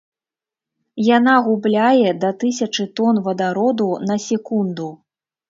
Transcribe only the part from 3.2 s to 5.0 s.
вадароду на секунду.